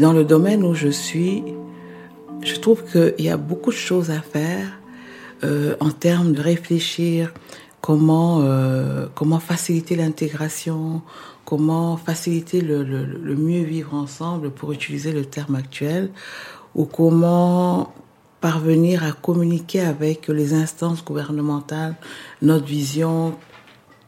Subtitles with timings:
[0.00, 1.44] Dans le domaine où je suis,
[2.42, 4.78] je trouve qu'il y a beaucoup de choses à faire
[5.44, 7.34] euh, en termes de réfléchir
[7.82, 11.02] comment, euh, comment faciliter l'intégration,
[11.44, 16.08] comment faciliter le, mieux vivre ensemble, pour utiliser le terme actuel,
[16.74, 17.92] ou comment
[18.40, 21.94] parvenir à communiquer avec les instances gouvernementales
[22.40, 23.36] notre vision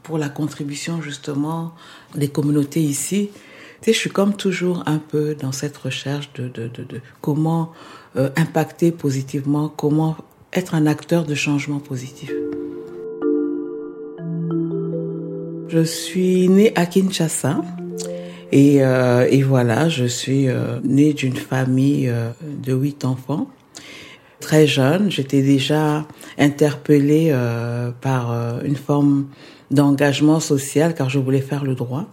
[0.02, 1.74] pour la contribution justement
[2.14, 3.29] des communautés ici.
[3.91, 7.72] Je suis comme toujours un peu dans cette recherche de, de, de, comment
[8.17, 10.17] euh, impacter positivement, comment
[10.53, 12.31] être un acteur de changement positif.
[15.68, 17.61] Je suis née à Kinshasa
[18.53, 23.49] et, euh, et voilà, je suis euh, née d'une famille de huit enfants.
[24.41, 26.07] Très jeune, j'étais déjà
[26.39, 27.35] interpellée
[28.00, 29.27] par une forme
[29.71, 32.08] d'engagement social car je voulais faire le droit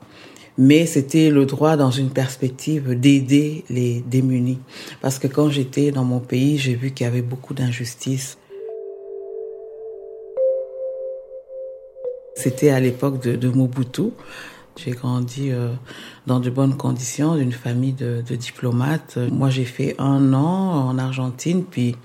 [0.60, 4.60] mais c'était le droit dans une perspective d'aider les démunis.
[5.00, 8.38] Parce que quand j'étais dans mon pays, j'ai vu qu'il y avait beaucoup d'injustices.
[12.36, 14.12] C'était à l'époque de, Mobutu.
[14.76, 15.70] J'ai grandi euh,
[16.28, 19.18] dans de bonnes conditions, d'une famille de, de diplomates.
[19.32, 21.96] Moi, j'ai fait un an en Argentine, puis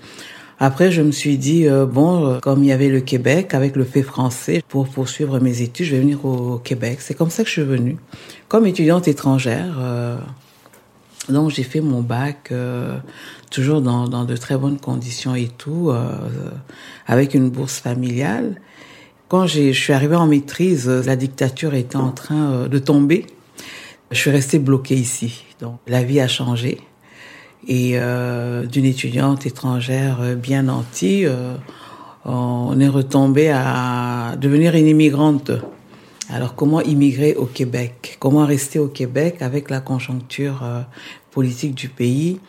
[0.59, 3.75] après, je me suis dit, euh, bon, euh, comme il y avait le Québec avec
[3.75, 6.99] le fait français, pour poursuivre mes études, je vais venir au Québec.
[7.01, 7.97] C'est comme ça que je suis venue,
[8.47, 9.75] comme étudiante étrangère.
[9.79, 10.17] Euh,
[11.27, 12.53] donc, j'ai fait mon bac
[13.49, 15.91] toujours dans, de très bonnes conditions et tout,
[17.07, 18.61] avec une bourse familiale.
[19.27, 23.25] Quand je suis arrivée en maîtrise, la dictature était en train de tomber.
[24.11, 25.45] Je suis restée bloquée ici.
[25.59, 26.79] Donc, la vie a changé
[27.67, 31.55] et euh, d'une étudiante étrangère bien nantie, euh,
[32.25, 35.51] on est retombé à devenir une immigrante.
[36.29, 38.17] Alors comment immigrer au Québec?
[38.19, 40.81] Comment rester au Québec avec la conjoncture euh,
[41.31, 42.39] politique du pays?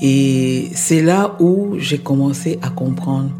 [0.00, 3.32] Et c'est là où j'ai commencé à comprendre.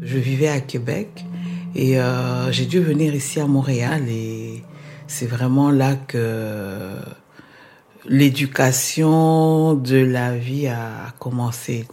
[0.00, 1.24] Je vivais à Québec
[1.74, 4.62] et euh, j'ai dû venir ici à Montréal et
[5.08, 6.96] c'est vraiment là que
[8.08, 11.86] l'éducation de la vie a commencé.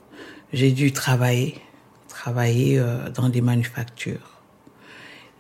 [0.52, 1.60] J'ai dû travailler,
[2.08, 4.42] travailler euh, dans des manufactures.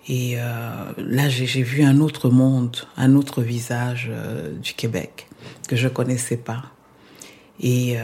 [0.07, 0.41] Et euh,
[0.97, 5.27] là, j'ai vu un autre monde, un autre visage euh, du Québec
[5.67, 6.63] que je connaissais pas.
[7.59, 7.95] Et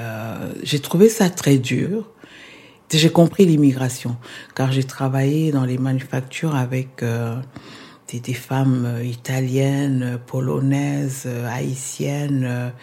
[0.64, 2.08] j'ai trouvé ça très dur.
[2.94, 4.16] J'ai compris l'immigration,
[4.56, 7.04] car j'ai travaillé dans les manufactures avec
[8.12, 12.74] des, des, femmes italiennes, polonaises, haïtiennes,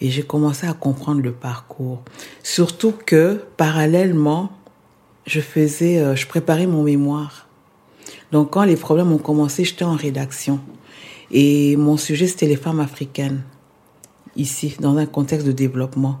[0.00, 2.02] et j'ai commencé à comprendre le parcours.
[2.42, 4.50] Surtout que, parallèlement,
[5.26, 7.48] je faisais, je préparais mon mémoire.
[8.32, 10.60] Donc, quand les problèmes ont commencé, j'étais en rédaction.
[11.30, 13.42] Et mon sujet, c'était les femmes africaines,
[14.36, 16.20] ici, dans un contexte de développement.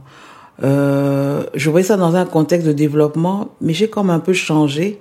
[0.62, 5.00] Euh, je voyais ça dans un contexte de développement, mais j'ai comme un peu changé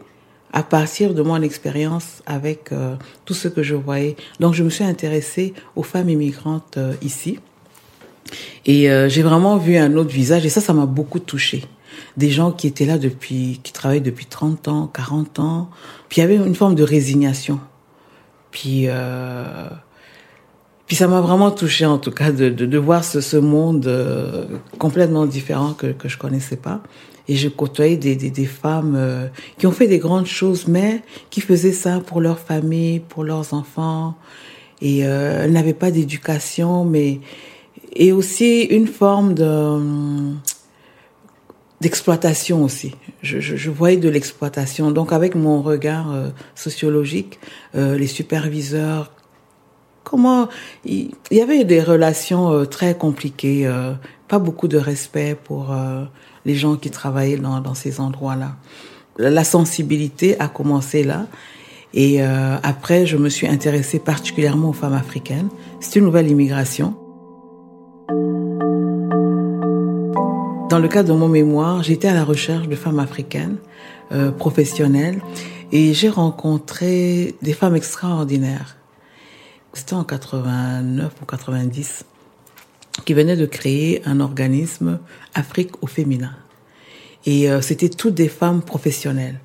[0.56, 2.96] à partir de mon expérience avec euh,
[3.26, 4.16] tout ce que je voyais.
[4.40, 7.38] Donc, je me suis intéressée aux femmes immigrantes euh, ici.
[8.66, 11.64] Et j'ai vraiment vu un autre visage, et ça, ça m'a beaucoup touchée
[12.18, 15.70] des gens qui étaient là depuis, qui travaillaient depuis 30 ans, 40 ans.
[16.10, 17.60] Puis il y avait une forme de résignation.
[18.52, 19.68] Puis, euh,
[20.88, 23.88] puis ça m'a vraiment touché en tout cas de, de, de voir ce, ce monde
[23.88, 24.46] euh,
[24.78, 26.82] complètement différent que, que je connaissais pas.
[27.28, 31.02] Et je côtoyais des, des, des femmes euh, qui ont fait des grandes choses, mais
[31.32, 34.14] qui faisaient ça pour leur famille, pour leurs enfants.
[34.82, 37.20] Et euh, elles n'avaient pas d'éducation, mais
[37.96, 40.36] et aussi une forme de
[41.82, 42.96] d'exploitation aussi.
[43.22, 44.92] Je, je, je, voyais de l'exploitation.
[44.92, 47.40] Donc avec mon regard euh, sociologique,
[47.76, 49.12] euh, les superviseurs,
[50.06, 50.48] comment
[50.86, 53.92] il, y avait des relations euh, très compliquées, euh,
[54.30, 56.06] pas beaucoup de respect pour euh,
[56.46, 58.56] les gens qui travaillaient dans, ces endroits-là.
[59.18, 61.26] La sensibilité a commencé là.
[61.94, 65.48] Et après, je me suis intéressée particulièrement aux femmes africaines.
[65.80, 66.94] C'est une nouvelle immigration.
[70.70, 73.56] Dans le cadre de mon mémoire, j'étais à la recherche de femmes africaines
[74.38, 75.22] professionnelles
[75.72, 78.76] et j'ai rencontré des femmes extraordinaires.
[79.76, 82.06] C'était en 89 ou 90
[83.04, 85.00] qui venaient de créer un organisme
[85.34, 86.34] Afrique au féminin.
[87.26, 89.38] Et euh, c'était toutes des femmes professionnelles,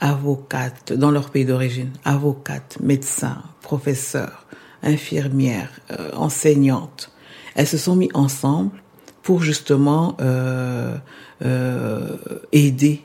[0.00, 4.46] avocates dans leur pays d'origine, avocates, médecins, professeurs,
[4.82, 7.12] infirmières, euh, enseignantes.
[7.54, 8.70] Elles se sont mises ensemble
[9.22, 10.96] pour justement euh,
[12.52, 13.02] aider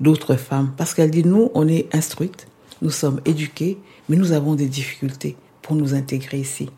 [0.00, 0.72] d'autres femmes.
[0.76, 2.46] Parce qu'elle dit, nous, on est instruites,
[2.82, 3.78] nous sommes éduquées,
[4.08, 6.68] mais nous avons des difficultés pour nous intégrer ici.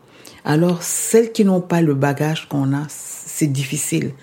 [0.45, 4.13] Alors, celles qui n'ont pas le bagage qu'on a, c'est difficile.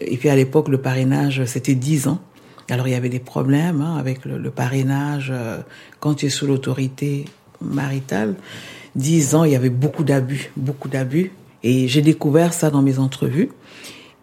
[0.00, 2.18] Et puis à l'époque, le parrainage, c'était 10 ans.
[2.70, 5.60] Alors il y avait des problèmes hein, avec le, parrainage euh,
[6.00, 7.26] quand tu es sous l'autorité
[7.60, 8.36] maritale.
[8.96, 11.30] 10 ans, il y avait beaucoup d'abus, beaucoup d'abus.
[11.62, 13.50] Et j'ai découvert ça dans mes entrevues.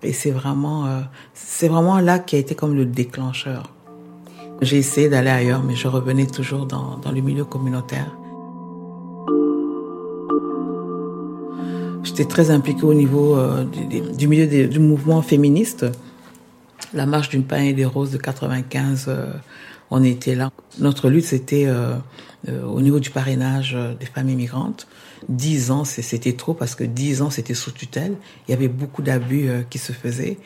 [0.01, 1.01] Et c'est vraiment, euh,
[1.35, 3.71] c'est vraiment là qui a été comme le déclencheur.
[4.61, 8.11] J'ai essayé d'aller ailleurs, mais je revenais toujours dans, dans le milieu communautaire.
[12.03, 15.85] J'étais très impliquée au niveau euh, du, milieu du mouvement féministe.
[16.93, 19.31] La marche d'une pain et des roses de 95, euh,
[19.91, 20.51] on était là.
[20.79, 21.95] Notre lutte, c'était euh,
[22.65, 24.87] au niveau du parrainage des femmes immigrantes.
[25.29, 28.15] Dix ans, c'était trop parce que dix ans, c'était sous tutelle.
[28.47, 30.39] Il y avait beaucoup d'abus qui se faisaient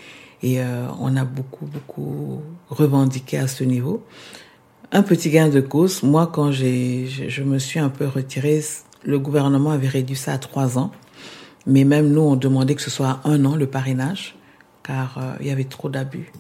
[0.44, 0.60] et
[1.00, 4.04] on a beaucoup, beaucoup revendiqué à ce niveau.
[4.92, 6.04] Un petit gain de cause.
[6.04, 8.62] Moi, quand j'ai, je me suis un peu retirée,
[9.06, 10.92] le gouvernement avait réduit ça à trois ans.
[11.68, 14.36] Mais même nous, on demandait que ce soit un an le parrainage,
[14.84, 16.32] car euh, il y avait trop d'abus.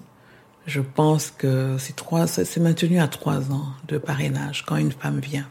[0.68, 5.19] Je pense que c'est trois, c'est maintenu à trois ans de parrainage quand une femme
[5.19, 5.48] vient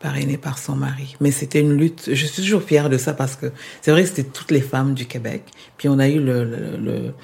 [0.00, 1.16] parrainée par son mari.
[1.20, 2.10] Mais c'était une lutte.
[2.12, 4.92] Je suis toujours fière de ça parce que c'est vrai que c'était toutes les femmes
[4.94, 5.44] du Québec.
[5.78, 7.14] Puis on a eu le, le,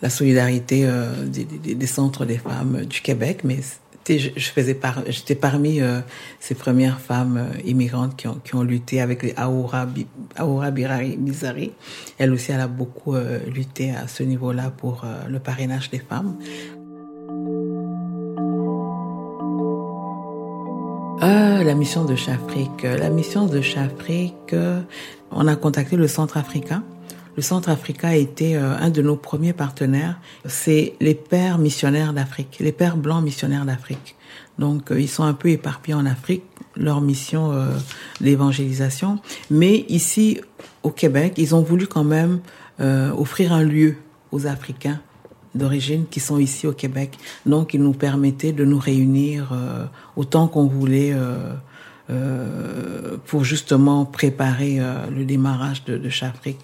[0.00, 3.60] la solidarité euh, des, des, des, centres des femmes du Québec, mais
[4.08, 6.00] je, faisais par, j'étais parmi euh,
[6.40, 11.72] ces premières femmes euh, immigrantes qui ont, qui ont lutté avec les Aoura, Birari Bizari.
[12.18, 16.36] Elle aussi, elle a beaucoup euh, lutté à ce niveau-là pour le parrainage des femmes.
[21.20, 22.82] Ah, la mission de Chafrique.
[22.82, 24.54] La mission de Chafrique,
[25.30, 26.82] on a contacté le Centre africain
[27.36, 30.18] le Centre Africa a été euh, un de nos premiers partenaires.
[30.46, 34.16] C'est les pères missionnaires d'Afrique, les pères blancs missionnaires d'Afrique.
[34.58, 36.44] Donc euh, ils sont un peu éparpillés en Afrique,
[36.76, 37.68] leur mission euh,
[38.20, 39.18] d'évangélisation.
[39.50, 40.40] Mais ici,
[40.82, 42.40] au Québec, ils ont voulu quand même
[43.16, 43.94] offrir un lieu
[44.32, 45.00] aux Africains
[45.54, 47.16] d'origine qui sont ici au Québec.
[47.46, 49.52] Donc ils nous permettaient de nous réunir
[50.16, 51.14] autant qu'on voulait.
[53.26, 56.58] pour justement préparer le démarrage de, de Chafrique.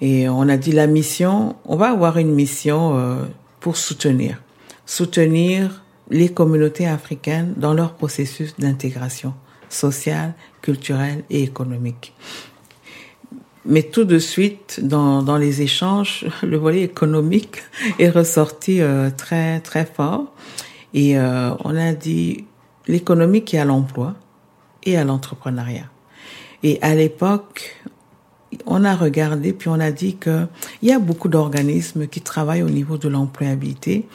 [0.00, 3.24] Et on a dit la mission, on va avoir une mission euh,
[3.60, 4.40] pour soutenir,
[4.86, 9.34] soutenir les communautés africaines dans leur processus d'intégration
[9.68, 12.14] sociale, culturelle et économique.
[13.64, 17.58] Mais tout de suite, dans, dans les échanges, le volet économique
[17.98, 20.32] est ressorti euh, très très fort.
[20.94, 22.46] Et euh, on a dit
[22.86, 24.14] l'économie qui a l'emploi
[24.84, 25.90] et à l'entrepreneuriat.
[26.62, 27.76] Et à l'époque,
[28.68, 30.46] on a regardé puis on a dit que
[30.82, 34.06] il y a beaucoup d'organismes qui travaillent au niveau de l'employabilité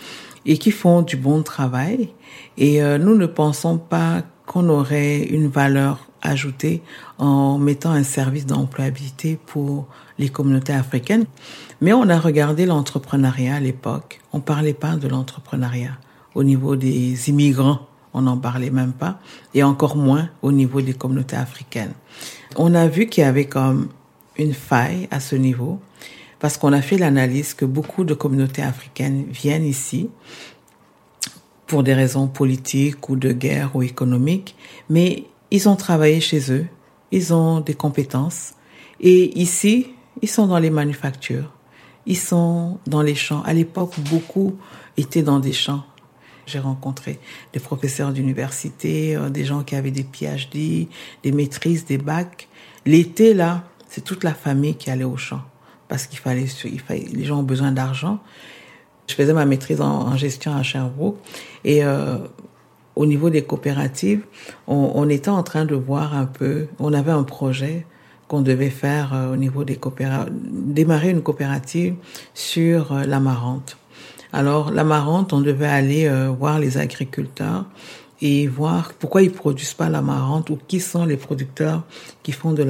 [0.46, 2.10] et qui font du bon travail
[2.58, 6.82] et euh, nous ne pensons pas qu'on aurait une valeur ajoutée
[7.18, 11.26] en mettant un service d'employabilité pour les communautés africaines.
[11.82, 14.22] Mais on a regardé l'entrepreneuriat à l'époque.
[14.32, 15.98] On parlait pas de l'entrepreneuriat
[16.36, 17.88] au niveau des immigrants.
[18.14, 19.20] On n'en parlait même pas.
[19.54, 21.94] Et encore moins au niveau des communautés africaines.
[22.56, 23.90] On a vu qu'il y avait comme
[24.38, 25.80] une faille à ce niveau
[26.40, 30.10] parce qu'on a fait l'analyse que beaucoup de communautés africaines viennent ici
[31.68, 34.56] pour des raisons politiques ou de guerre ou économiques,
[34.90, 36.66] mais ils ont travaillé chez eux,
[37.12, 38.56] ils ont des compétences
[39.00, 39.88] et ici,
[40.22, 41.50] ils sont dans les manufactures,
[42.06, 43.42] ils sont dans les champs.
[43.44, 44.58] À l'époque, beaucoup
[44.98, 45.84] étaient dans des champs.
[46.46, 47.20] J'ai rencontré
[47.54, 50.90] des professeurs d'université, euh, des gens qui avaient des PhD,
[51.24, 52.50] des maîtrises, des bacs.
[52.86, 53.64] L'été, là,
[53.94, 55.42] c'est toute la famille qui allait au champ
[55.88, 58.18] parce qu'il fallait, il fallait, les gens ont besoin d'argent.
[59.06, 61.18] Je faisais ma maîtrise en, gestion à Sherbrooke
[61.64, 62.18] et euh,
[62.96, 64.22] au niveau des coopératives,
[64.68, 66.68] on, on, était en train de voir un peu.
[66.80, 67.86] On avait un projet
[68.28, 71.94] qu'on devait faire euh, au niveau des coopératives, démarrer une coopérative
[72.34, 73.78] sur euh, l'amarante.
[74.32, 77.66] Alors l'amarante, on devait aller euh, voir les agriculteurs
[78.22, 81.84] et voir pourquoi ils produisent pas l'amarante ou qui sont les producteurs
[82.24, 82.64] qui font de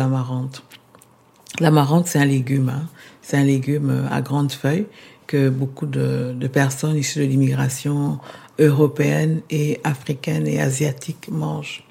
[1.60, 1.62] l'amarante.
[1.62, 2.70] L'amarante, c'est un légume.
[2.70, 2.88] Hein.
[3.22, 4.86] C'est un légume euh, à grandes feuilles
[5.28, 8.20] que beaucoup de, de personnes issues de l'immigration
[8.60, 11.84] européenne et africaine et asiatique mangent.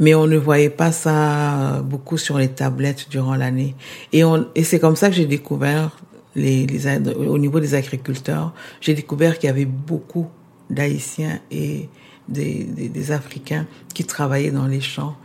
[0.00, 3.74] Mais on ne voyait pas ça euh, beaucoup sur les tablettes durant l'année.
[4.12, 4.22] Et,
[4.54, 5.98] et c'est comme ça que j'ai découvert,
[6.36, 10.28] les, les, au niveau des agriculteurs, j'ai découvert qu'il y avait beaucoup
[10.70, 11.88] d'Haïtiens et
[12.28, 15.16] des, des, des Africains qui travaillaient dans les champs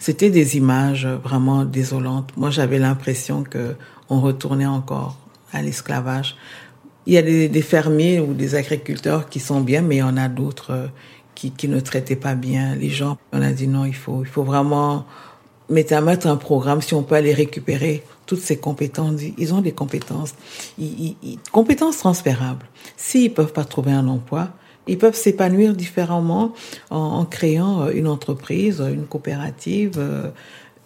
[0.00, 2.32] c'était des images vraiment désolantes.
[2.36, 3.76] Moi, j'avais l'impression que
[4.08, 5.16] on retournait encore
[5.52, 6.36] à l'esclavage.
[7.06, 10.16] Il y a des, fermiers ou des agriculteurs qui sont bien, mais il y en
[10.16, 10.86] a d'autres euh,
[11.34, 13.18] qui, qui ne traitaient pas bien les gens.
[13.32, 15.06] On a dit non, il faut, il faut vraiment
[15.68, 19.60] mettez à mettre un programme, si on peut aller récupérer toutes ces compétences, ils ont
[19.60, 20.34] des compétences,
[21.52, 22.66] compétences transférables.
[22.96, 24.48] S'ils peuvent pas trouver un emploi,
[24.86, 26.52] ils peuvent s'épanouir différemment
[26.90, 30.30] en, créant une entreprise, une coopérative, euh,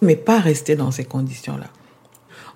[0.03, 1.69] mais pas rester dans ces conditions-là.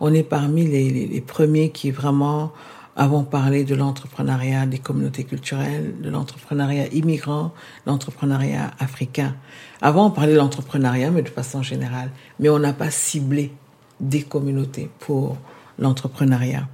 [0.01, 2.53] On est parmi les, les premiers qui vraiment
[2.99, 7.53] avons parlé de l'entrepreneuriat des communautés culturelles, de l'entrepreneuriat immigrant,
[7.87, 9.37] l'entrepreneuriat africain.
[9.81, 12.11] Avant, on parlait de l'entrepreneuriat, mais de façon générale.
[12.41, 13.53] Mais on n'a pas ciblé
[14.01, 15.37] des communautés pour
[15.79, 16.69] l'entrepreneuriat.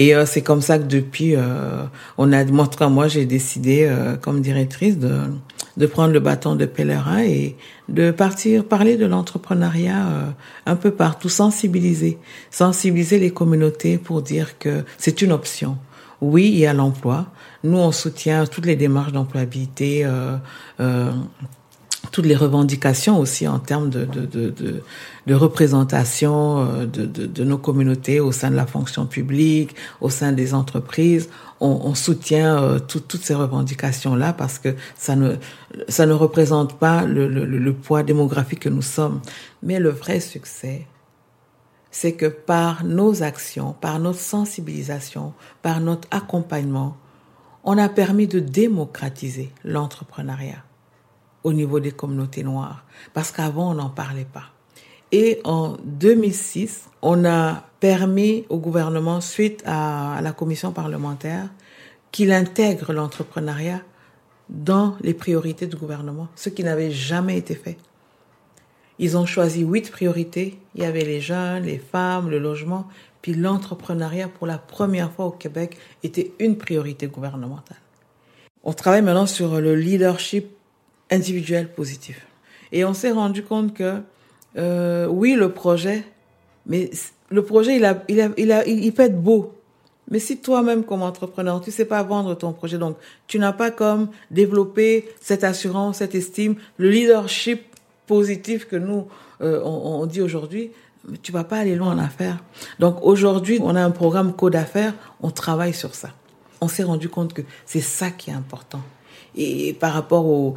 [0.00, 1.84] Et euh, c'est comme ça que depuis, euh,
[2.16, 7.22] on a, moi, moi, j'ai décidé, euh, comme directrice, de, prendre le bâton de pèlerin
[7.22, 7.54] et
[7.90, 10.34] de partir parler de l'entrepreneuriat
[10.66, 12.18] un peu partout, sensibiliser,
[12.50, 15.76] sensibiliser les communautés pour dire que c'est une option.
[16.20, 17.26] Oui, il y a l'emploi.
[17.64, 20.04] Nous, on soutient toutes les démarches d'employabilité.
[20.04, 21.12] Euh,
[22.12, 24.82] toutes les revendications aussi en termes de, de, de,
[25.26, 30.32] de, représentation euh, de, de, nos communautés au sein de la fonction publique, au sein
[30.32, 31.28] des entreprises.
[31.60, 35.36] On, on soutient euh, toutes ces revendications-là parce que ça ne,
[35.88, 39.20] ça ne représente pas le, le, le poids démographique que nous sommes.
[39.62, 40.86] Mais le vrai succès,
[41.90, 46.96] c'est que par nos actions, par notre sensibilisation, par notre accompagnement,
[47.62, 50.64] on a permis de démocratiser l'entrepreneuriat
[51.44, 54.44] au niveau des communautés noires, parce qu'avant, on n'en parlait pas.
[55.12, 61.48] Et en 2006, on a permis au gouvernement, suite à la commission parlementaire,
[62.12, 63.80] qu'il intègre l'entrepreneuriat
[64.48, 67.76] dans les priorités du gouvernement, ce qui n'avait jamais été fait.
[68.98, 70.58] Ils ont choisi huit priorités.
[70.74, 72.86] Il y avait les jeunes, les femmes, le logement,
[73.22, 77.78] puis l'entrepreneuriat pour la première fois au Québec était une priorité gouvernementale.
[78.62, 80.50] On travaille maintenant sur le leadership
[81.10, 82.26] individuel positif.
[82.72, 84.00] Et on s'est rendu compte que
[84.56, 86.04] euh, oui, le projet,
[86.66, 86.90] mais
[87.30, 89.54] le projet, il, a, il, a, il, a, il peut être beau.
[90.10, 92.96] Mais si toi-même, comme entrepreneur, tu sais pas vendre ton projet, donc
[93.28, 97.62] tu n'as pas comme développé cette assurance, cette estime, le leadership
[98.08, 99.06] positif que nous,
[99.40, 100.72] euh, on, dit aujourd'hui,
[101.22, 102.42] tu vas pas aller loin en affaires.
[102.80, 106.10] Donc aujourd'hui, on a un programme Code d'affaires, on travaille sur ça.
[106.60, 108.82] On s'est rendu compte que c'est ça qui est important
[109.36, 110.54] et par rapport au,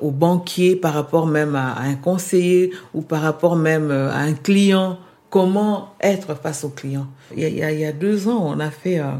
[0.00, 4.34] au banquier, par rapport même à, un conseiller ou par rapport même euh, à un
[4.34, 4.98] client,
[5.30, 7.06] comment être face au client.
[7.36, 9.12] Il y a, il y a deux ans, on a fait, euh,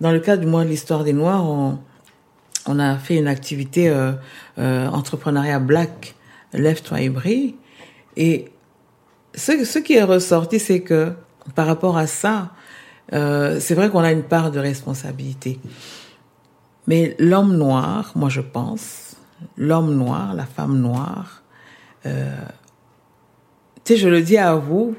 [0.00, 1.78] dans le cadre du mois de l'histoire des Noirs, on,
[2.66, 4.12] on a fait une activité euh,
[4.58, 6.14] euh entrepreneuriat black,
[6.52, 7.54] lève-toi et brille.
[8.16, 8.50] Et
[9.34, 11.12] ce, ce qui est ressorti, c'est que
[11.54, 12.50] par rapport à ça,
[13.12, 15.58] euh, c'est vrai qu'on a une part de responsabilité.
[16.88, 19.14] Mais l'homme noir, moi je pense,
[19.58, 21.42] l'homme noir, la femme noire,
[22.06, 22.34] euh,
[23.84, 24.96] tu sais, je le dis à vous,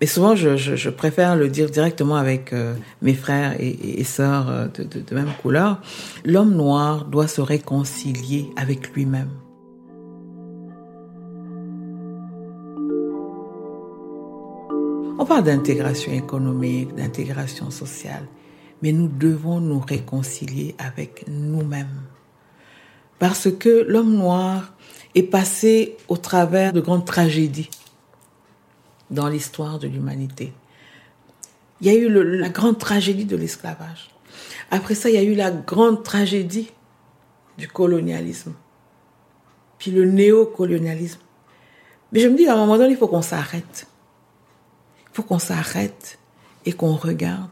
[0.00, 4.84] mais souvent je, préfère le dire directement avec euh, mes frères et, sœurs euh, de,
[4.84, 5.80] de même couleur,
[6.24, 9.30] l'homme noir doit se réconcilier avec lui-même.
[15.18, 18.22] On parle d'intégration économique, d'intégration sociale
[18.82, 22.02] mais nous devons nous réconcilier avec nous-mêmes.
[23.18, 24.72] Parce que l'homme noir
[25.14, 27.70] est passé au travers de grandes tragédies
[29.10, 30.52] dans l'histoire de l'humanité.
[31.80, 34.10] Il y a eu la grande tragédie de l'esclavage.
[34.70, 36.70] Après ça, il y a eu la grande tragédie
[37.56, 38.54] du colonialisme.
[39.78, 41.20] Puis le néocolonialisme.
[42.12, 43.86] Mais je me dis, à un moment donné, il faut qu'on s'arrête.
[45.10, 46.18] Il faut qu'on s'arrête
[46.64, 47.50] et qu'on regarde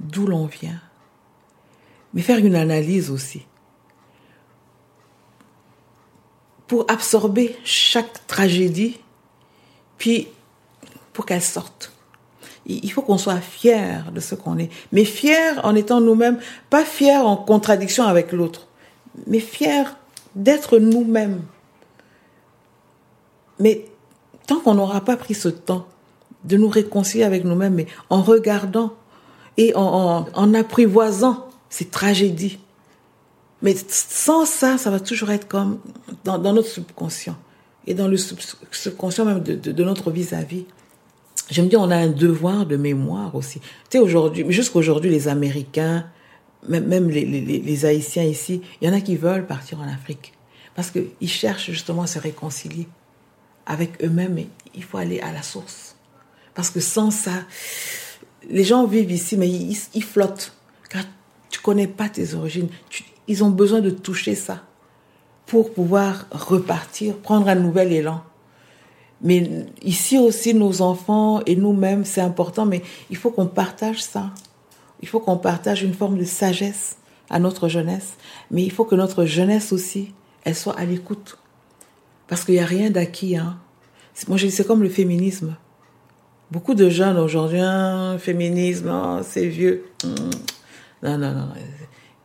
[0.00, 0.80] d'où l'on vient,
[2.14, 3.46] mais faire une analyse aussi
[6.70, 9.00] pour absorber chaque tragédie,
[9.98, 10.28] puis
[11.12, 11.92] pour qu'elle sorte.
[12.64, 16.38] Il faut qu'on soit fier de ce qu'on est, mais fier en étant nous-mêmes,
[16.68, 18.68] pas fier en contradiction avec l'autre,
[19.26, 19.96] mais fier
[20.36, 21.42] d'être nous-mêmes.
[23.58, 23.86] Mais
[24.46, 25.88] tant qu'on n'aura pas pris ce temps
[26.44, 28.94] de nous réconcilier avec nous-mêmes, mais en regardant
[29.56, 32.58] et en, apprivoisant ces tragédies.
[33.62, 35.80] Mais sans ça, ça va toujours être comme
[36.24, 37.36] dans, notre subconscient
[37.86, 40.64] et dans le subconscient même de, notre vis-à-vis.
[41.50, 43.60] Je me dis, on a un devoir de mémoire aussi.
[43.60, 46.06] Tu sais, aujourd'hui, jusqu'aujourd'hui, les Américains,
[46.68, 50.32] même, les, Haïtiens ici, il y en a qui veulent partir en Afrique.
[50.74, 52.86] Parce qu'ils cherchent justement à se réconcilier
[53.66, 55.96] avec eux-mêmes il faut aller à la source.
[56.54, 57.44] Parce que sans ça,
[58.48, 60.52] les gens vivent ici, mais ils, flottent.
[60.88, 61.04] Car
[61.50, 62.68] tu connais pas tes origines.
[63.28, 64.62] Ils ont besoin de toucher ça
[65.46, 68.22] pour pouvoir repartir, prendre un nouvel élan.
[69.22, 74.30] Mais ici aussi, nos enfants et nous-mêmes, c'est important, mais il faut qu'on partage ça.
[75.02, 76.96] Il faut qu'on partage une forme de sagesse
[77.28, 78.14] à notre jeunesse.
[78.50, 80.12] Mais il faut que notre jeunesse aussi,
[80.44, 81.38] elle soit à l'écoute.
[82.28, 83.36] Parce qu'il n'y a rien d'acquis.
[83.36, 83.58] Hein.
[84.28, 85.56] Moi, c'est comme le féminisme.
[86.50, 89.84] Beaucoup de jeunes aujourd'hui, hein, féminisme, oh, c'est vieux.
[90.04, 90.08] Mmh.
[91.02, 91.48] Non, non, non.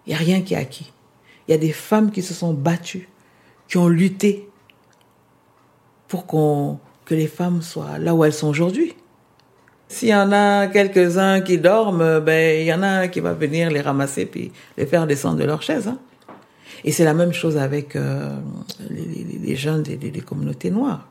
[0.06, 0.92] Il n'y a rien qui est acquis.
[1.48, 3.08] Il y a des femmes qui se sont battues,
[3.68, 4.50] qui ont lutté
[6.08, 8.96] pour qu'on, que les femmes soient là où elles sont aujourd'hui.
[9.88, 13.70] S'il y en a quelques-uns qui dorment, ben, il y en a qui va venir
[13.70, 15.88] les ramasser puis les faire descendre de leur chaise.
[15.88, 16.00] Hein.
[16.84, 18.36] Et c'est la même chose avec euh,
[18.90, 21.08] les, les, jeunes des, des, communautés noires.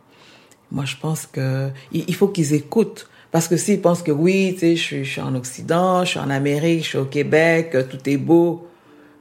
[0.71, 3.09] Moi, je pense que il faut qu'ils écoutent.
[3.35, 6.31] Parce que s'ils pensent que oui, tu sais, je suis, en Occident, je suis en
[6.31, 8.65] Amérique, je suis au Québec, tout est beau,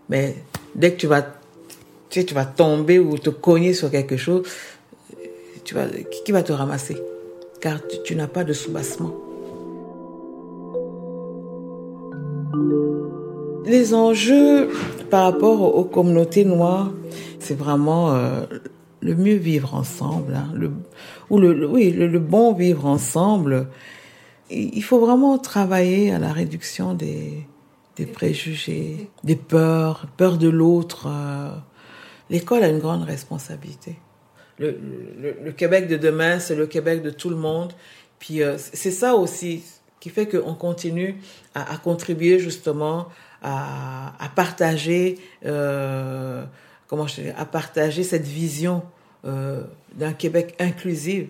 [0.08, 0.36] mais
[0.76, 4.44] dès que tu vas, tu sais, tu vas tomber ou te cogner sur quelque chose,
[5.64, 5.88] tu vas,
[6.24, 6.96] qui va te ramasser?
[7.60, 9.16] Car tu, tu n'as pas de soubassement.
[13.66, 14.70] Les enjeux
[15.10, 16.92] par rapport aux communautés noires,
[17.40, 18.44] c'est vraiment euh,
[19.04, 20.72] le mieux vivre ensemble, hein, le,
[21.30, 23.68] ou le, oui, le, bon vivre ensemble.
[24.50, 27.46] Il faut vraiment travailler à la réduction des,
[27.98, 31.08] des préjugés, des peurs, peur de l'autre.
[31.08, 31.50] Euh.
[32.30, 33.96] L'école a une grande responsabilité.
[34.60, 37.74] Le, Québec de demain, c'est le Québec de tout le monde.
[38.20, 39.64] Puis euh, c'est ça aussi
[40.00, 41.16] qui fait qu'on continue
[41.56, 43.08] à, contribuer justement
[43.42, 46.46] à, à partager, euh,
[46.88, 48.84] comment à partager cette vision
[49.26, 49.64] euh,
[49.96, 51.28] d'un Québec inclusif.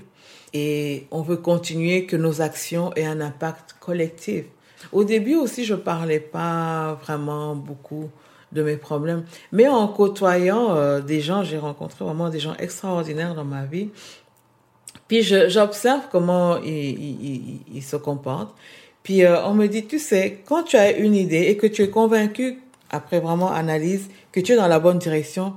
[0.54, 4.46] Et on veut continuer que nos actions aient un impact collectif.
[4.92, 8.10] Au début aussi, je parlais pas vraiment beaucoup
[8.52, 13.34] de mes problèmes, mais en côtoyant euh, des gens, j'ai rencontré vraiment des gens extraordinaires
[13.34, 13.90] dans ma vie.
[15.08, 18.56] Puis j'observe comment ils, ils, ils, se comportent.
[19.04, 21.84] Puis euh, on me dit, tu sais, quand tu as une idée et que tu
[21.84, 22.63] es convaincu,
[22.94, 25.56] après vraiment analyse, que tu es dans la bonne direction,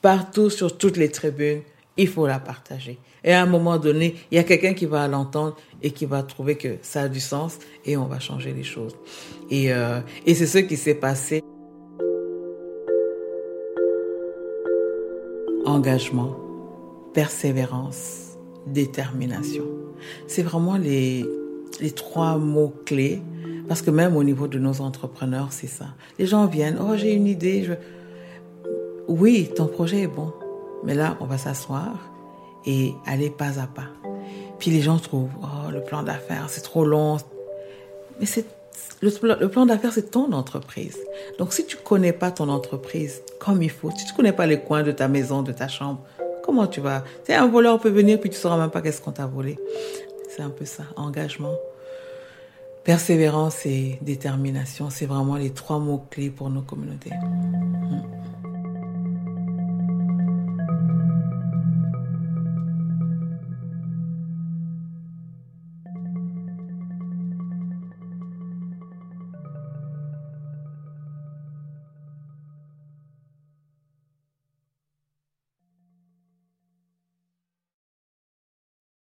[0.00, 1.60] partout sur toutes les tribunes,
[1.98, 2.98] il faut la partager.
[3.22, 6.22] Et à un moment donné, il y a quelqu'un qui va l'entendre et qui va
[6.22, 8.96] trouver que ça a du sens et on va changer les choses.
[9.50, 11.42] Et, euh, et c'est ce qui s'est passé.
[15.66, 16.36] Engagement,
[17.12, 19.64] persévérance, détermination.
[20.26, 21.26] C'est vraiment les,
[21.80, 23.20] les trois mots clés
[23.68, 25.86] parce que même au niveau de nos entrepreneurs, c'est ça.
[26.18, 27.72] Les gens viennent, oh j'ai une idée, je...
[29.08, 30.32] oui, ton projet est bon,
[30.84, 31.98] mais là on va s'asseoir
[32.64, 33.88] et aller pas à pas.
[34.58, 37.18] Puis les gens trouvent, oh le plan d'affaires c'est trop long,
[38.20, 38.46] mais c'est
[39.02, 40.98] le, plan d'affaires, c'est ton entreprise.
[41.38, 44.60] Donc, si tu connais pas ton entreprise comme il faut, si tu connais pas les
[44.60, 46.00] coins de ta maison, de ta chambre,
[46.42, 47.04] comment tu vas?
[47.24, 49.58] Tu un voleur peut venir puis tu sauras même pas qu'est-ce qu'on t'a volé.
[50.34, 51.54] C'est un peu ça, engagement.
[52.86, 57.10] Persévérance et détermination, c'est vraiment les trois mots clés pour nos communautés.